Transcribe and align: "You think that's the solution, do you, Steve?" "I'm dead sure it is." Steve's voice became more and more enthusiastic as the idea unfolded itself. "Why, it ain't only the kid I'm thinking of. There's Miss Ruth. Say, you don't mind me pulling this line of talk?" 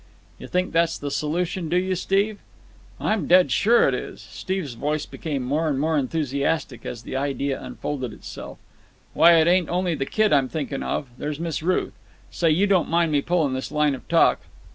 "You 0.39 0.47
think 0.47 0.71
that's 0.73 0.97
the 0.97 1.11
solution, 1.11 1.69
do 1.69 1.77
you, 1.77 1.93
Steve?" 1.93 2.39
"I'm 2.99 3.27
dead 3.27 3.51
sure 3.51 3.87
it 3.87 3.93
is." 3.93 4.19
Steve's 4.19 4.73
voice 4.73 5.05
became 5.05 5.43
more 5.43 5.67
and 5.67 5.79
more 5.79 5.95
enthusiastic 5.95 6.87
as 6.87 7.03
the 7.03 7.15
idea 7.15 7.61
unfolded 7.61 8.11
itself. 8.11 8.57
"Why, 9.13 9.33
it 9.33 9.45
ain't 9.47 9.69
only 9.69 9.93
the 9.93 10.07
kid 10.07 10.33
I'm 10.33 10.49
thinking 10.49 10.81
of. 10.81 11.09
There's 11.19 11.39
Miss 11.39 11.61
Ruth. 11.61 11.93
Say, 12.31 12.49
you 12.49 12.65
don't 12.65 12.89
mind 12.89 13.11
me 13.11 13.21
pulling 13.21 13.53
this 13.53 13.71
line 13.71 13.93
of 13.93 14.07
talk?" 14.07 14.39